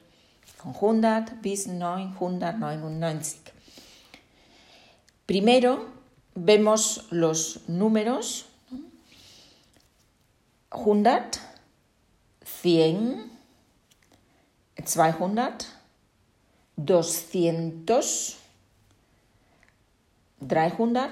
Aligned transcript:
con 0.55 0.73
100 0.73 1.41
bis 1.41 1.67
999. 1.67 3.41
Primero 5.25 5.89
vemos 6.33 7.07
los 7.09 7.67
números. 7.67 8.45
100, 10.69 11.31
100, 12.45 13.29
200, 14.77 15.67
200, 16.77 18.40
300, 20.41 21.09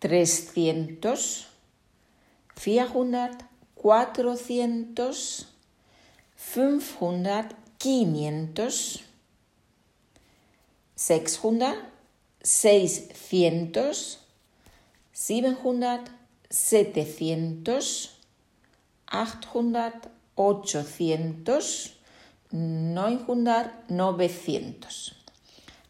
300, 0.00 1.46
400, 2.56 3.36
400, 3.76 5.46
500, 6.36 7.54
500, 7.76 9.04
600, 10.96 11.76
600, 12.42 14.18
700, 15.12 16.10
700, 16.50 18.10
800, 19.06 20.08
800, 20.36 21.90
900, 22.52 23.90
900. 23.90 25.14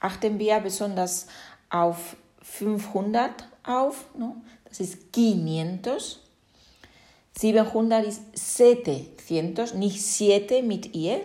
Achten 0.00 0.38
wir 0.38 0.60
besonders 0.60 1.26
auf 1.68 2.16
500 2.50 3.30
auf, 3.64 4.06
no? 4.16 4.36
das 4.68 4.80
ist 4.80 4.98
500. 5.14 6.18
700 7.38 8.06
ist 8.06 8.22
700, 8.34 9.74
nicht 9.74 10.02
7 10.02 10.66
mit 10.66 10.94
ihr, 10.94 11.20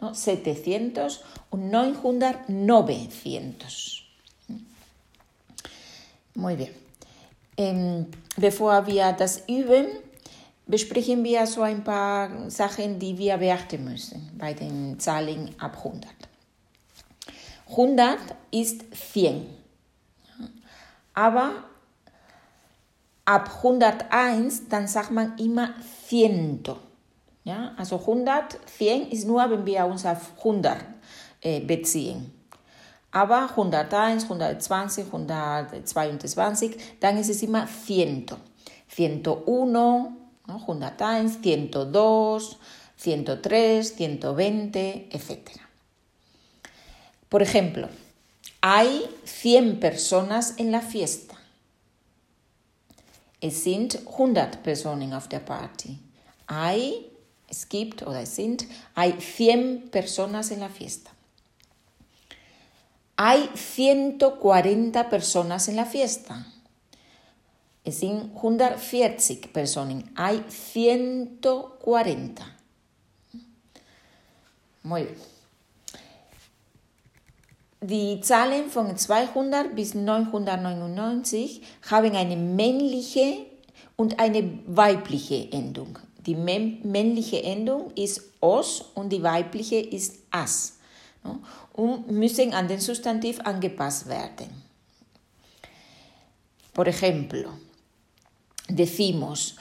no? 0.00 0.12
700 0.12 1.24
und 1.50 1.70
900, 1.70 2.48
900. 2.48 4.04
Muy 6.34 6.56
bien. 6.56 6.68
Ähm, 7.56 8.06
bevor 8.36 8.86
wir 8.86 9.12
das 9.12 9.42
üben, 9.48 9.86
besprechen 10.66 11.24
wir 11.24 11.46
so 11.46 11.62
ein 11.62 11.82
paar 11.82 12.48
Sachen, 12.48 12.98
die 12.98 13.18
wir 13.18 13.36
beachten 13.38 13.82
müssen 13.84 14.30
bei 14.38 14.54
den 14.54 15.00
Zahlen 15.00 15.54
ab 15.58 15.78
100. 15.78 16.06
100 17.70 18.18
ist 18.52 18.84
100. 19.14 19.59
Aber 21.20 21.52
ab 23.26 23.50
101, 23.62 24.68
dann 24.70 24.88
sagt 24.88 25.10
man 25.10 25.36
immer 25.36 25.74
ciento. 26.08 26.78
Ja? 27.44 27.74
Also 27.76 27.96
100, 27.96 28.58
100 28.80 29.12
ist 29.12 29.26
nur, 29.26 29.50
wenn 29.50 29.66
wir 29.66 29.84
uns 29.84 30.06
auf 30.06 30.32
100 30.38 30.78
äh, 31.42 31.60
beziehen. 31.60 32.32
Aber 33.10 33.50
101, 33.50 34.22
120, 34.22 35.06
122, 35.12 36.76
dann 37.00 37.18
ist 37.18 37.28
es 37.28 37.42
immer 37.42 37.66
ciento. 37.66 38.38
101, 38.90 39.70
¿no? 39.70 40.12
101, 40.46 41.36
102, 41.44 42.56
103, 42.96 43.82
120, 43.98 45.14
etc. 45.14 45.60
Por 47.28 47.42
ejemplo, 47.42 47.88
hay 48.60 49.08
100 49.24 49.80
personas 49.80 50.54
en 50.58 50.72
la 50.72 50.80
fiesta. 50.80 51.36
Es 53.40 53.64
sind 53.64 53.98
100 54.06 54.62
Personen 54.62 55.14
auf 55.14 55.28
der 55.28 55.40
Party. 55.40 55.98
Hay, 56.46 57.10
es 57.48 57.68
gibt 57.68 58.02
oder 58.02 58.22
es 58.22 58.36
sind, 58.36 58.66
hay 58.94 59.12
100 59.12 59.90
personas 59.90 60.50
en 60.50 60.60
la 60.60 60.68
fiesta. 60.68 61.10
Hay 63.16 63.48
140 63.54 65.10
personas 65.10 65.68
en 65.68 65.76
la 65.76 65.84
fiesta. 65.84 66.46
Es 67.84 68.00
sind 68.00 68.34
140 68.34 69.52
Personen. 69.52 70.10
Hay 70.16 70.42
140. 70.48 72.44
Muy 74.82 75.04
bien. 75.04 75.39
Die 77.90 78.20
Zahlen 78.20 78.70
von 78.70 78.96
200 78.96 79.74
bis 79.74 79.94
999 79.94 81.60
haben 81.90 82.14
eine 82.14 82.36
männliche 82.36 83.46
und 83.96 84.20
eine 84.20 84.60
weibliche 84.66 85.50
Endung. 85.50 85.98
Die 86.24 86.36
männliche 86.36 87.42
Endung 87.42 87.90
ist 87.96 88.22
os 88.40 88.84
und 88.94 89.08
die 89.12 89.20
weibliche 89.20 89.80
ist 89.80 90.20
as 90.30 90.78
und 91.72 92.08
müssen 92.12 92.54
an 92.54 92.68
den 92.68 92.78
Substantiv 92.78 93.40
angepasst 93.40 94.06
werden. 94.06 94.62
Por 96.72 96.86
ejemplo, 96.86 97.50
decimos 98.68 99.56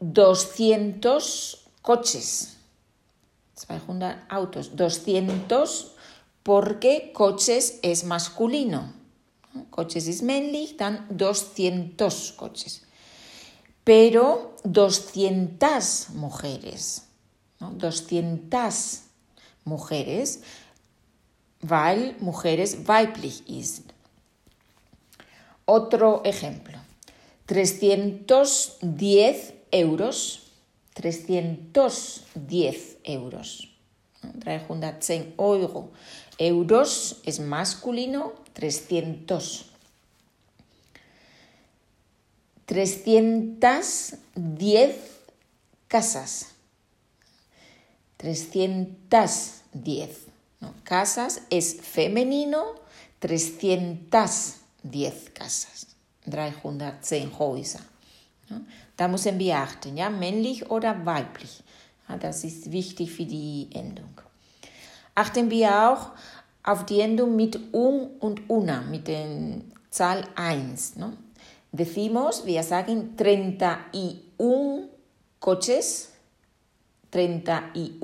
200 0.00 1.58
coches, 1.82 2.56
200 3.56 4.16
autos, 4.30 4.70
200 4.74 5.93
porque 6.44 7.10
coches 7.12 7.80
es 7.82 8.04
masculino. 8.04 8.92
Coches 9.70 10.06
es 10.06 10.22
männlich, 10.22 10.76
dann 10.76 11.08
200 11.16 12.36
coches. 12.36 12.82
Pero 13.82 14.54
200 14.62 16.10
mujeres, 16.14 17.08
¿no? 17.58 17.72
200 17.78 18.72
mujeres, 19.64 20.42
weil 21.60 22.14
mujeres 22.20 22.86
weiblich 22.86 23.42
ist. 23.48 23.92
Otro 25.66 26.22
ejemplo, 26.24 26.78
310 27.46 29.54
euros, 29.72 30.42
310 30.94 32.98
euros, 33.04 33.68
310 34.40 35.34
Euro. 35.36 35.90
Euros 36.38 37.20
es 37.24 37.40
masculino, 37.40 38.32
300. 38.54 39.64
310 42.66 44.96
casas. 45.88 46.46
310. 48.18 50.26
¿no? 50.60 50.74
Casas 50.84 51.42
es 51.50 51.80
femenino, 51.80 52.76
310 53.20 55.30
casas. 55.34 55.88
310 56.24 57.38
Häuser. 57.38 57.80
¿no? 58.48 58.64
Da 58.96 59.08
müssen 59.08 59.38
wir 59.38 59.58
achten, 59.58 59.96
ja, 59.96 60.08
männlich 60.08 60.70
oder 60.70 61.04
weiblich. 61.04 61.62
Ja, 62.08 62.16
das 62.16 62.44
ist 62.44 62.72
wichtig 62.72 63.12
für 63.12 63.26
die 63.26 63.68
Endung. 63.72 64.23
Achten 65.14 65.50
wir 65.50 65.90
auch 65.90 66.10
auf 66.64 66.86
die 66.86 67.00
Endung 67.00 67.36
mit 67.36 67.58
un 67.72 68.16
und 68.20 68.48
una, 68.48 68.80
mit 68.80 69.06
der 69.06 69.26
Zahl 69.90 70.24
1. 70.34 70.96
¿no? 70.96 71.12
Decimos, 71.70 72.44
wir 72.46 72.62
sagen 72.62 73.14
31 73.16 74.88
coches, 75.38 76.10
31 77.12 78.00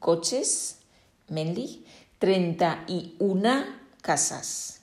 coches, 0.00 0.78
männlich, 1.28 1.80
31 2.20 3.12
casas. 4.02 4.80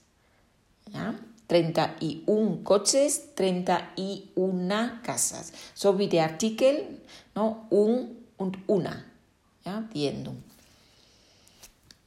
Ja? 0.94 1.16
31 1.50 2.64
coches, 2.64 3.30
31 3.36 5.02
casas. 5.04 5.52
So 5.74 5.98
wie 5.98 6.08
der 6.08 6.24
Artikel, 6.24 7.00
no? 7.36 7.66
un 7.70 8.16
und 8.38 8.58
una, 8.68 9.04
ja? 9.66 9.84
die 9.94 10.08
Endung. 10.08 10.47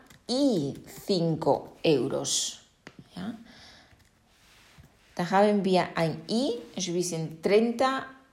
euros. 1.83 2.59
Ja? 3.15 3.35
Da 5.15 5.31
haben 5.31 5.65
wir 5.65 5.89
ein 5.95 6.21
i, 6.29 6.53
es 6.75 6.93
wissen 6.93 7.41
30 7.41 7.87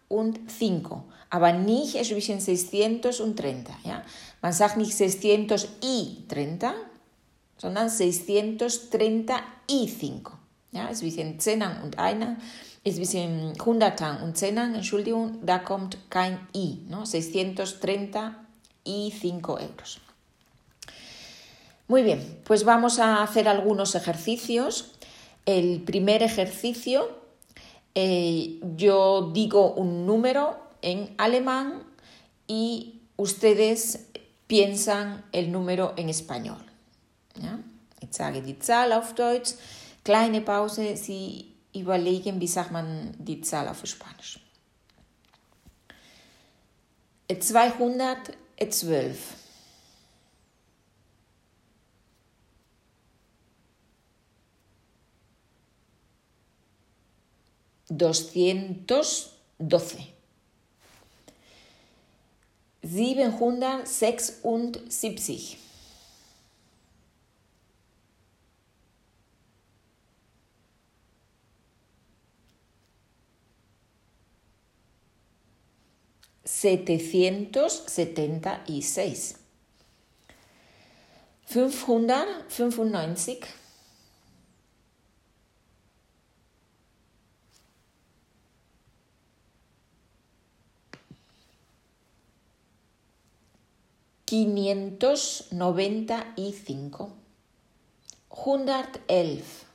und 0.08 0.50
5. 0.50 0.88
Aber 1.30 1.52
nicht, 1.52 1.94
es 1.96 2.10
wissen 2.10 2.38
630. 2.38 3.74
Ja? 3.84 4.02
Man 4.40 4.52
sagt 4.52 4.76
nicht 4.76 4.94
600 4.94 5.68
y 5.82 6.22
30, 6.28 6.68
sondern 7.58 7.88
635. 7.88 10.20
Ja? 10.70 10.88
Es 10.88 11.02
wissen 11.02 11.40
10 11.40 11.64
und 11.82 11.98
1 11.98 12.24
ist 12.86 12.98
ein 12.98 13.00
bisschen 13.00 13.52
110 13.58 14.56
Entschuldigung, 14.74 15.44
da 15.44 15.58
kommt 15.58 15.98
kein 16.08 16.38
i, 16.54 16.78
¿no? 16.88 17.04
630 17.04 18.32
y 18.84 19.10
5 19.10 19.58
euros. 19.58 20.00
Muy 21.88 22.04
bien, 22.04 22.40
pues 22.44 22.64
vamos 22.64 23.00
a 23.00 23.24
hacer 23.24 23.48
algunos 23.48 23.96
ejercicios. 23.96 24.92
El 25.46 25.82
primer 25.82 26.22
ejercicio, 26.22 27.08
eh, 27.96 28.60
yo 28.76 29.32
digo 29.34 29.72
un 29.74 30.06
número 30.06 30.56
en 30.80 31.12
alemán 31.18 31.82
y 32.46 33.00
ustedes 33.16 34.06
piensan 34.46 35.24
el 35.32 35.50
número 35.50 35.92
en 35.96 36.08
español. 36.08 36.64
¿ya? 37.34 37.58
Ich 38.00 38.14
sage 38.14 38.42
die 38.42 38.60
Zahl 38.60 38.92
auf 38.92 39.14
Deutsch, 39.14 39.54
kleine 40.04 40.40
Pause, 40.40 40.96
Sie 40.96 41.55
überlegen, 41.80 42.40
wie 42.40 42.46
sagt 42.46 42.72
man 42.72 43.14
die 43.18 43.40
Zahl 43.40 43.68
auf 43.68 43.84
Spanisch. 43.86 44.40
212. 47.28 49.18
Doscientos 57.88 59.30
doce. 59.58 60.08
Siebenhundertsechsundsiebzig. 62.82 65.58
776. 76.46 79.36
595. 81.48 83.46
Quinientos 94.24 95.46
noventa 95.52 96.32
y 96.36 96.52
cinco. 96.52 97.12
Hundert 98.28 98.98
elf. 99.06 99.65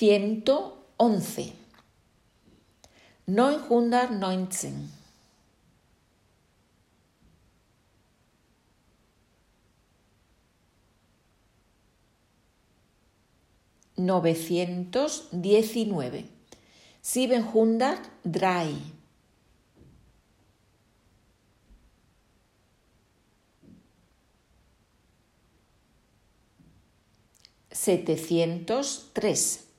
111. 0.00 1.52
919. 3.26 4.88
Novecientos 13.98 15.28
diecinueve. 15.32 16.24
Siebenhundert 17.02 18.08
drei. 18.24 18.78
Setecientos 27.70 29.10
tres. 29.12 29.69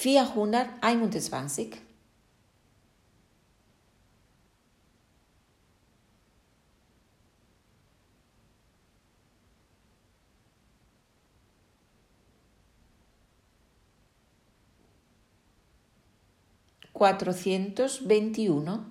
421. 0.00 1.82
Cuatrocientos 16.94 18.08
veintiuno, 18.08 18.86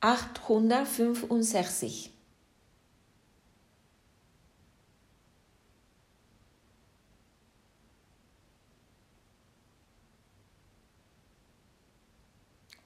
achthundertfünfundsechzig. 0.00 2.15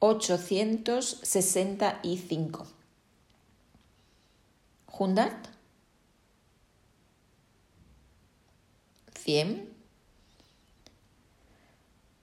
865. 0.01 2.67
Hundert. 4.99 5.49
100. 9.15 9.71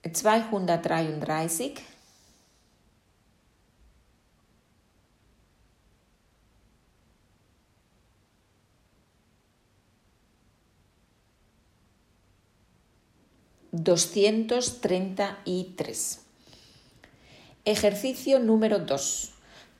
233. 0.02 1.74
Doscientos 13.70 14.80
treinta 14.80 15.38
y 15.44 15.74
tres. 15.76 16.27
Ejercicio 17.68 18.38
número 18.38 18.86
2. 18.86 19.30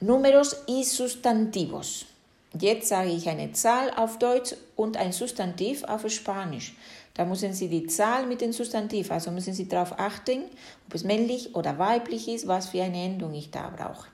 Números 0.00 0.58
y 0.66 0.84
sustantivos. 0.84 2.04
Jetzt 2.52 2.90
sage 2.90 3.08
ich 3.08 3.30
eine 3.30 3.52
Zahl 3.52 3.90
auf 3.96 4.18
Deutsch 4.18 4.54
und 4.76 4.98
ein 4.98 5.12
Substantiv 5.12 5.84
auf 5.84 6.06
Spanisch. 6.10 6.76
Da 7.14 7.24
müssen 7.24 7.54
Sie 7.54 7.68
die 7.68 7.86
Zahl 7.86 8.26
mit 8.26 8.42
dem 8.42 8.52
Substantiv, 8.52 9.10
also 9.10 9.30
müssen 9.30 9.54
Sie 9.54 9.68
darauf 9.68 9.98
achten, 9.98 10.42
ob 10.86 10.94
es 10.96 11.02
männlich 11.02 11.54
oder 11.54 11.78
weiblich 11.78 12.28
ist, 12.28 12.46
was 12.46 12.68
für 12.68 12.82
eine 12.82 13.02
Endung 13.02 13.32
ich 13.32 13.50
da 13.50 13.70
brauche. 13.74 14.08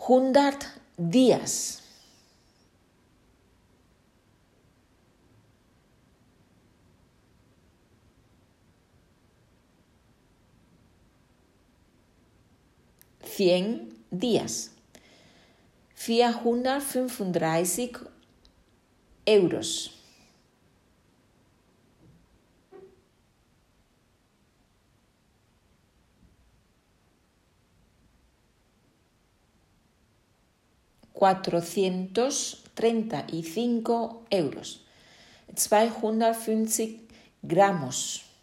100 0.00 0.56
Dias. 0.96 1.82
100 13.36 13.92
días. 14.12 14.70
435 15.96 18.08
euros. 19.26 19.90
Cuatrocientos 31.12 32.62
treinta 32.74 33.26
y 33.32 33.42
cinco 33.42 34.22
euros. 34.30 34.84
250 35.48 37.04
gramos. 37.42 38.33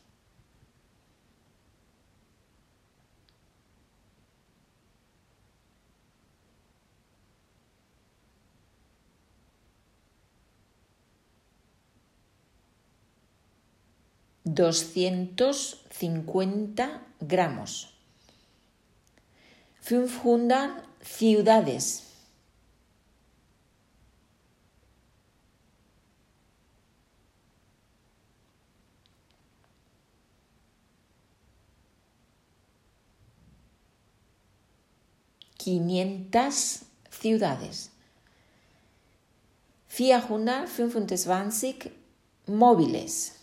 250 14.54 17.02
gramos. 17.20 17.92
500 19.86 20.84
ciudades. 21.02 22.08
Quinientas 35.58 36.86
ciudades. 37.12 37.92
425 39.88 41.92
móviles. 42.48 43.41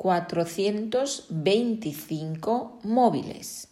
Cuatrocientos 0.00 1.24
veinticinco 1.28 2.78
móviles. 2.84 3.68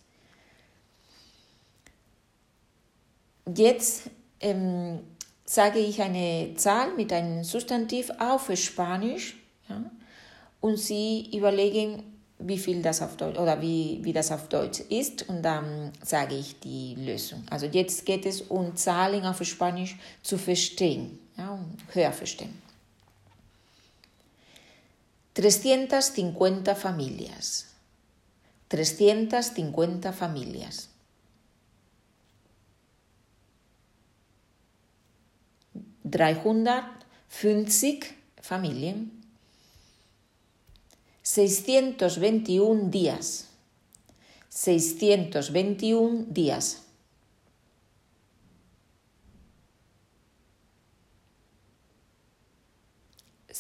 Jetzt 3.57 4.11
ähm, 4.41 4.99
sage 5.47 5.79
ich 5.79 6.03
eine 6.03 6.53
Zahl 6.57 6.95
mit 6.97 7.15
einem 7.15 7.45
Substantiv 7.45 8.11
auf 8.19 8.55
Spanisch 8.57 9.37
ja, 9.71 9.83
und 10.61 10.79
Sie 10.79 11.31
überlegen, 11.35 12.03
wie 12.39 12.59
viel 12.59 12.83
das 12.83 13.01
auf 13.01 13.17
Deutsch 13.17 13.39
oder 13.39 13.63
wie, 13.63 14.01
wie 14.03 14.13
das 14.13 14.31
auf 14.31 14.51
Deutsch 14.51 14.81
ist 14.91 15.27
und 15.31 15.41
dann 15.43 15.93
sage 16.05 16.35
ich 16.35 16.61
die 16.61 16.95
Lösung. 16.97 17.43
Also 17.49 17.65
jetzt 17.65 18.05
geht 18.05 18.27
es 18.27 18.43
um 18.43 18.77
Zahlen 18.77 19.25
auf 19.25 19.43
Spanisch 19.45 19.97
zu 20.23 20.37
verstehen, 20.37 21.19
ja, 21.39 21.53
um 21.55 21.65
höher 21.95 22.13
verstehen. 22.13 22.68
350 25.39 26.75
familias. 26.75 27.69
350 28.67 30.13
familias. 30.13 30.91
350 36.11 36.99
Familien, 38.43 39.13
621 41.23 42.91
días, 42.91 43.47
621 44.49 46.25
días. 46.31 46.88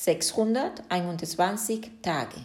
Sechshunderteinundzwanzig 0.05 1.91
Tage. 2.03 2.41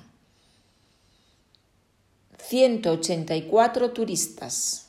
184 2.38 3.90
turistas. 3.90 4.86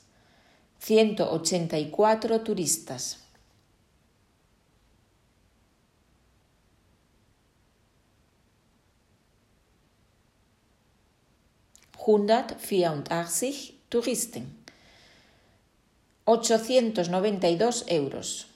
184 0.80 2.38
turistas. 2.38 3.18
184 11.98 13.74
Touristen. 13.88 14.64
892 16.26 17.84
euros. 17.88 18.46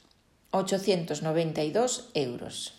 892 0.50 2.10
euros. 2.14 2.77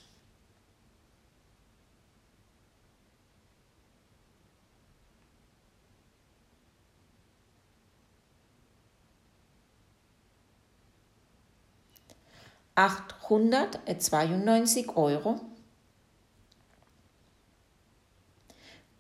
Achthundertzweiundneunzig 12.79 14.95
Euro 14.95 15.41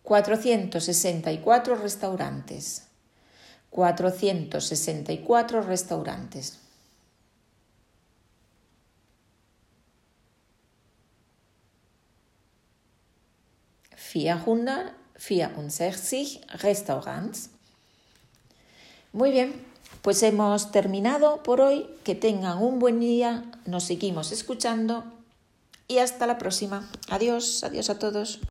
464 0.03 1.81
restaurantes. 1.81 2.81
464 3.71 5.67
restaurantes. 5.67 6.59
vierhundertvierundsechzig 13.95 16.41
restaurantes. 16.63 17.49
Muy 19.11 19.31
bien, 19.31 19.68
pues 20.01 20.23
hemos 20.23 20.71
terminado 20.71 21.43
por 21.43 21.61
hoy. 21.61 21.87
Que 22.03 22.15
tengan 22.15 22.61
un 22.61 22.79
buen 22.79 22.99
día. 22.99 23.43
Nos 23.65 23.83
seguimos 23.83 24.31
escuchando 24.31 25.03
y 25.87 25.97
hasta 25.97 26.27
la 26.27 26.37
próxima. 26.37 26.89
Adiós, 27.09 27.63
adiós 27.63 27.89
a 27.89 27.99
todos. 27.99 28.39